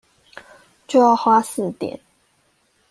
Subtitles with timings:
[0.87, 1.99] 就要花四點